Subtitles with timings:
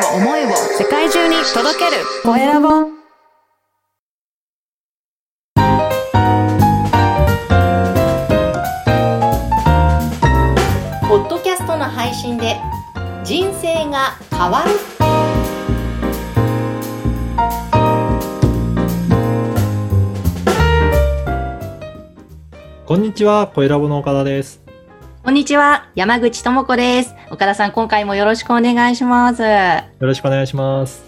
[0.00, 0.48] を思いを
[0.78, 2.04] 世界中に届ける。
[2.22, 2.68] コエラボ
[11.08, 12.56] ポッドキャストの配信で
[13.24, 14.70] 人生が変わる。
[22.86, 24.69] こんにちは、コエラボの岡田です。
[25.22, 31.02] こんにちは山口智子です岡田さん今回もよろしくお願いしますあよろしくお願いします。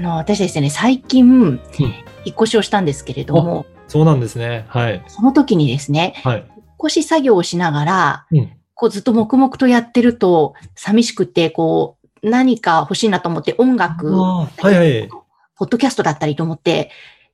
[0.00, 4.66] の私ですね最近引っ越しをしたんですけれどもそうなんですね。
[4.68, 5.02] はい。
[5.06, 6.38] その時にですねはい。
[6.38, 15.08] 引っ越し作業をしながら、うんこうずっと黙々とやってると寂しくてこう何か欲しいなと思って音楽はいはい。
[15.56, 16.90] ポッドキャストだったりと思って、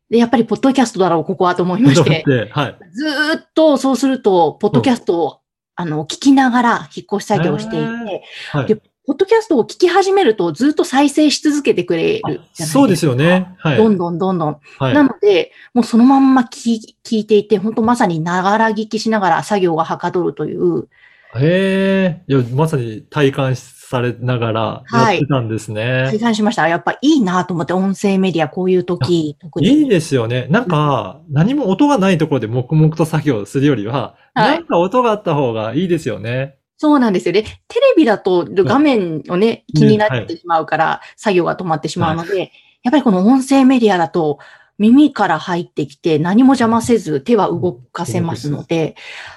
[0.08, 2.78] で、やっぱりポッドキャストだろう、ここはと思いまして、ではい。
[2.92, 5.40] ずーっとそうすると、ポッドキャストを、
[5.74, 12.68] あの、聞きながら引っ越し作業をしていて、はいでポッドキャストを聞き始めるとずっと再生し続けてくれるじゃないですか。
[12.68, 13.52] そうですよね。
[13.58, 13.76] はい。
[13.76, 14.60] どんどんどんどん。
[14.78, 14.94] はい。
[14.94, 20.88] なので、もうそのまんま聞い聞いていて、本当まさにながら聞きしながら作業がはかどるという、
[21.34, 22.22] へえ。
[22.28, 23.56] いや、まさに体感
[23.92, 26.08] されながらやってたんですね。
[26.10, 26.66] 体感しました。
[26.66, 29.68] やっぱいいなと思って、音声メディアこういう時、特に。
[29.68, 30.46] いいですよね。
[30.48, 36.56] なんか、何も音がないところで黙々と作業するよりは、はいなんか音があった方がいいですよね。
[36.78, 37.42] そうなんですよね。
[37.42, 42.50] テレビだと画面をね、気になはいってしまうから、作業が止まってしまうので、
[42.82, 44.38] やっぱりこの音声メディアだと、
[44.78, 48.96] 耳から入ってきて何も邪魔せず手は動かせますので、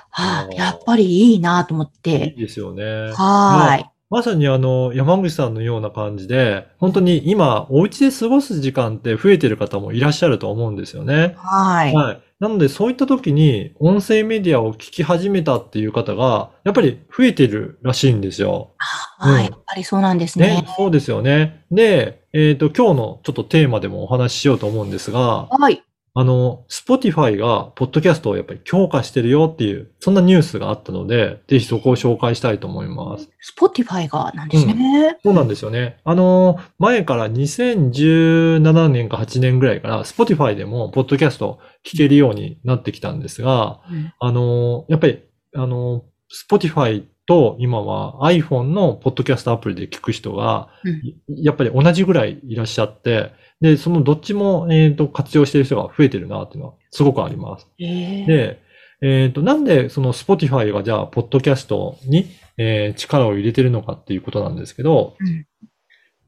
[0.10, 2.84] はあ、やっぱりいいなと思っいいて、ですよね。
[3.14, 3.86] はーい。
[4.12, 11.34] まさにあの、山口さんのような感じで、本当に今、お家で過ごす時間って増えてる方もいらっしゃると思うんですよね。
[11.38, 11.94] はい。
[11.94, 12.22] はい。
[12.40, 18.74] なので、そういった時に、音声メディアを聞き始めたっていう方が、やっぱり増えてるらしいんですよ。
[18.78, 19.46] はい。
[19.46, 20.68] うんやっぱりそうなんですねね。。
[20.78, 21.66] そうですよね。
[21.72, 25.84] で、えっと、今日のちょっとテーマでもお話ししようと思うんですが、はい。
[26.18, 33.30] あの、Spotify が、ポッドキャストをやっぱり強化してるよっていう、そんなニュースがあったので、ぜひそこを紹介したいと思います。
[33.54, 35.18] Spotify がなんですね。
[35.24, 35.98] そうなんですよね。
[36.06, 45.22] あの、前から2017年か8年ぐらいから Spotify でもポッドキャスト聞けるようになってきたんですが、うんあの、やっぱり、
[45.54, 46.06] あの、
[46.50, 51.42] Spotify と今は iPhone のポッドキャストアプリで聞く人が、うん。
[51.44, 57.68] やっぱり同じぐらいいらっしゃって、で、そのどっちも、えっと、活用している人が増えてるなっていうのはすごくあります。
[57.80, 58.26] へー。
[58.26, 58.62] で、
[59.02, 62.28] えっ、と、なんでその Spotify がじゃあ、ポッドキャストに、
[62.58, 65.46] えー力を入れてるのかっていうことなんですけど、うん。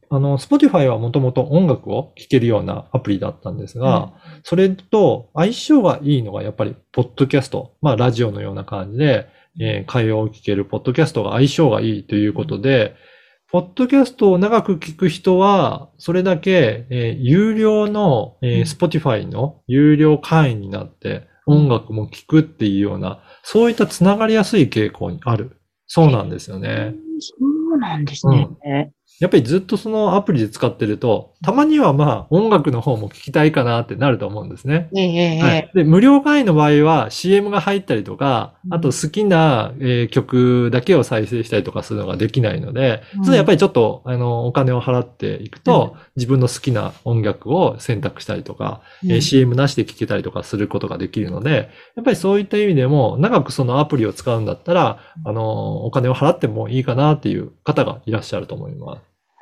[0.09, 9.27] あの、Spotify はもともと音楽を聴けるようなアプリだったんですが、それと相性がいいのがやっぱり、ポッドキャスト、まあ、ラジオのような感じで、
[9.59, 12.95] えー会話を聞けるポッドキャストが相性がいいということで、
[13.49, 25.61] ポッドキャストを長く聞く人は、それだけ、えー有料の、えーうん Spotify の有料会員になって、音楽も聴くっていうような、そういったつながりやすい傾向にある。
[25.87, 26.93] そうなんですよね。
[27.19, 27.35] そ
[27.75, 28.49] うなんですね。
[29.19, 34.89] やっぱりずっとそのアプリで使ってると、たまにはまあ音楽の方も聞きたいかなってなると思うんですね。
[34.95, 35.71] ええええはい。
[35.73, 58.96] で、無料会員の場合は CM が入ったりとかう、んあと好きな、えー曲だけを再生したりとかするのができないので、うんそれやっぱりちょっと、あの、お金を払っていくと、自分の好きな音楽を選択したりとか、えーうん CM なしで聴けたりとかすることができるので、やっぱりそういった意味でも、長くそのアプリを使うんだったら、あの、お金を払ってもいいかなっていう方がいらっしゃると思います。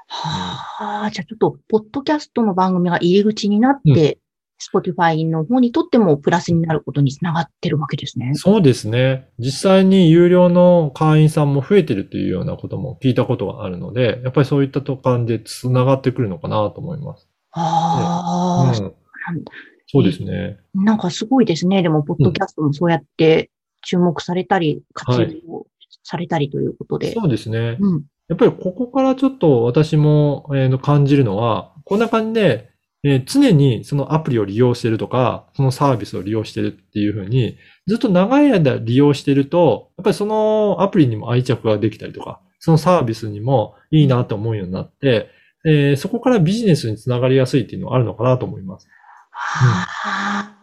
[0.08, 4.20] はあ、じゃあちょっと、ポッドキャストの番組が入り口になって、
[4.60, 8.32] Spotify の方にとってもプラスになることにつながってるわけですね。
[8.36, 9.30] そうですね。
[9.38, 17.28] 実際に有料の会員さんも増えてるというようなことも聞いたことがあるので、やっぱりそういったと感じで繋がってくるのかなと思います。
[17.52, 19.46] ああ、うん、
[19.88, 20.60] そうですね。
[20.74, 21.82] なんかすごいですね。
[21.82, 23.52] でも、ポッドキャストもそうやって
[23.82, 25.68] 注目されたり、活用
[26.04, 27.14] されたりということで。
[27.14, 27.78] そうですね。
[27.80, 28.04] うん。
[28.28, 32.70] やっぱりここからちょっと私も、えーの感じるのは、こんな感じで、
[33.04, 37.58] えー常にそのアプリを利用してるとか、そのサービスを利用してるっていうふうに、
[37.88, 45.30] ずっと長い間利用してると、やっぱりそのアプリにも愛着ができたりとか、そのサービスにもいいなと思うようになって、
[45.66, 48.88] えーそこからビジネスにつながりやすいっていうのはあるのかなと思います。
[49.32, 49.88] は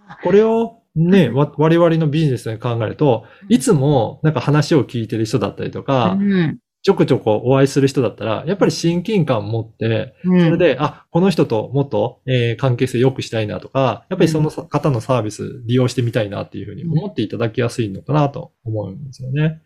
[0.09, 6.59] あ、これをね、わ我々のビジネスで考えると、いつもなんか話を聞いてる人だったりとか、うん。
[6.83, 10.45] ちょこちょこお会いする人だったら、やっぱり親近感を持って、うん。
[10.45, 19.61] それで、あ、この人ともっと、えー関係性良くしたいなとか、やっぱりそのさ方のサービス利用してみたいなっていうふうに思っていただきやすいのかなと思うんですよね。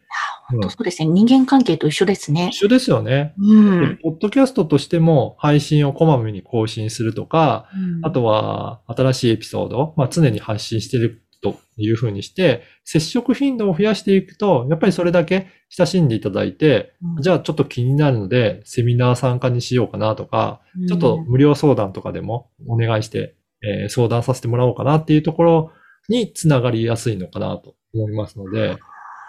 [0.48, 1.08] 本当そうですね。
[1.08, 2.50] 人間関係と一緒ですね。
[2.52, 3.34] 一緒ですよね。
[3.38, 3.98] うん。
[4.02, 7.68] ポッドキャストとしても配信をこまめに更新するとか、
[8.02, 17.22] あとは新しいエピソード、まあ、常に発信してるというふうにして、接触頻度を増やしていくと、やっぱりそれだけ親しんでいただいて、うん。
[17.22, 25.72] じゃあちょっと気になるので、セミナー参加にしようかなとか、ちょっと無料相談とかでもお願いして、えー相談させてもらおうかなっていうところ
[26.08, 28.76] につながりやすいのかなと思いますので、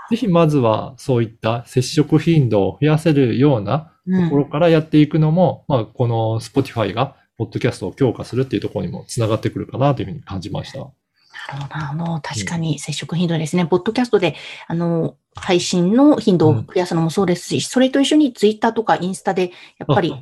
[0.09, 4.24] ぜひまずはそういった接触頻度を増やせるようなうん。
[4.25, 10.88] ところからやっていくのも、まあ、この Spotify が、ポッドキャストを強化するっていうところにもつながってくるかなというふうに感じました。
[11.47, 12.21] なるほどなるほど。
[12.21, 13.65] 確かに接触頻度ですね。
[13.65, 14.35] ポッドキャストで、
[14.67, 20.13] あの、配信の頻度を増やすのもそうですし、それと一緒にツイッターとかインスタで、やっぱり、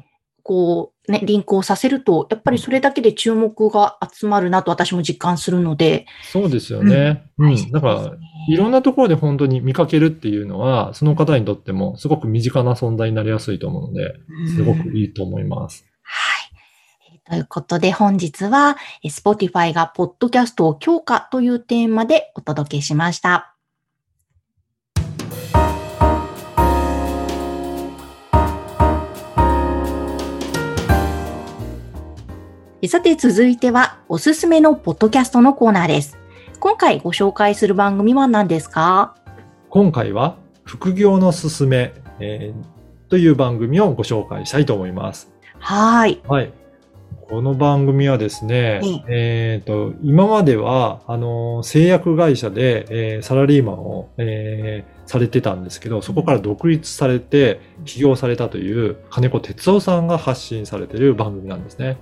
[0.44, 6.06] こう、ね、リンクをさせると、やっぱりそれだけで注目が集まるなと私も実感するので。
[6.32, 7.24] そうですよね。
[7.40, 7.72] うん。
[7.72, 8.12] だから、
[8.48, 14.14] いろんな、なところで本当に見かけるっていうのは、その方にとってもすごく身近な存在になりやすいと思うので、
[14.56, 15.86] すごくいいと思います。
[17.28, 23.52] ということで本日は、えー Spotify がポッドキャストを強化というテーマでお届けしました。
[32.82, 36.20] えさて続いてはおすすめのポッドキャストのコーナーです。
[36.60, 39.16] 今回ご紹介する番組は何ですか？
[39.70, 45.32] 今回は、副業のすすめ、えーという番組をご紹介したいと思います。
[45.58, 46.22] はい。
[46.28, 46.54] はい。
[47.28, 61.98] この番組はですね、えっ、と、今までは、あの、製薬会社で、えーサラリーマンを、えーされてたんですけど、そこから独立されて、起業されたという金子哲夫さんが発信されている番組なんですね。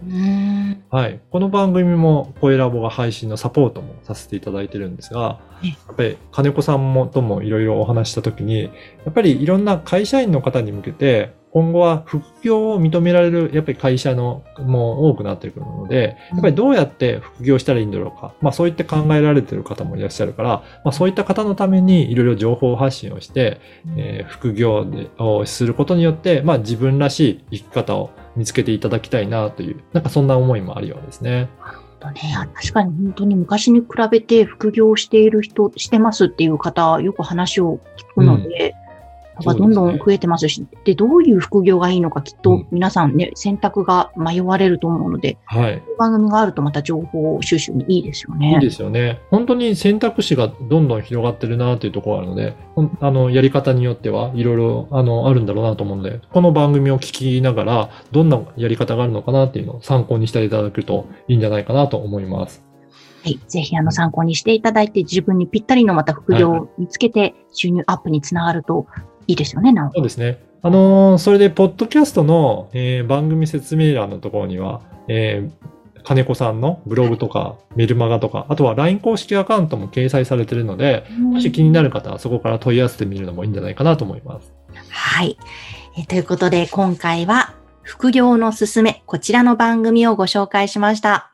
[0.89, 1.19] はい。
[1.29, 8.69] この番組も、声ラボが配信のサポートもさせていただいてるんですが、えやっぱり金子さんもともいろいろお話ししたときに、や
[9.09, 18.33] っぱりいろんな会社員の方に向けて、今後は副業を認められる、やっぱり会社のも多くなってくるので、やっぱりどうやって副業したらいいんだろうか。
[18.41, 20.49] まあそういって考えられてる方もいらっしゃるから、
[20.83, 23.61] まあそういった方のためにいろいろ情報発信をして、
[23.95, 31.49] えー副業でをすることによって、まあ自分らしい生き方を見つけていただきたいなという、なんかそんな思いもあるようですね。
[32.03, 32.19] とね、
[32.53, 38.75] 確かに本当に昔に比べて副業をしている人、してますっていう方、よく話を聞くので、
[39.35, 45.81] やっぱどんどん増えてますし、で、どういう副業がいいのかきっと皆さんね、選択が迷われると思うので、はい。
[45.97, 48.53] 番組があるとまた情報収集にいいですよね。
[48.53, 49.19] いいですよね。
[49.31, 52.55] 本当に選択肢がどんどん広がってるなというところがあるので、
[53.01, 62.63] あの、やり方によってはいろいろ、あの、あるんだろうなと思うので、この番組を聞きながら、どんなやり方があるのかなっていうのを参考にしていただけるといいんじゃないかなと思います。
[63.23, 63.39] はい。
[63.47, 68.85] ぜひ、あの、参考にしていただいて、自分にぴったりのまた副業を見つけて、収入アップにつながると
[69.27, 69.93] いいですよね、なお。
[69.93, 70.39] そうですね。
[70.61, 75.67] あのーそれで、ポッドキャストの、えー番組説明欄のところには、えー
[76.05, 84.51] 金子さんのブログとか、メルマガとか、あとは LINE 公式アカウントも掲載されているので、もし気になる方はそこから問い合わせてみるのもいいんじゃないかなと思います。
[84.89, 85.37] はい。
[85.97, 87.53] えーということで、今回は、
[87.83, 91.32] 副業のすすめ、こちらの番組をご紹介しました。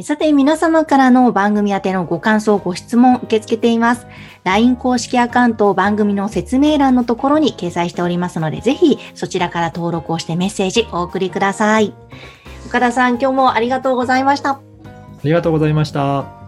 [0.00, 4.06] さて、皆様からの番組宛てのご感想、ご質問受け付けています。
[4.42, 11.92] LINE 公式アカウントを番組の説明欄のところに掲載しておりますので、ぜひそちらから登録をしてメッセージお送りください。
[12.66, 14.52] 岡田さん、今日もありがとうございました。
[14.52, 14.60] あ
[15.24, 16.41] りがとうございました。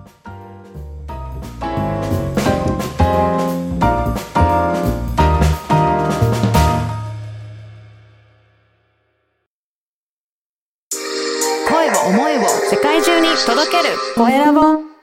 [13.43, 13.97] 届ける。
[14.17, 14.94] コエラボ。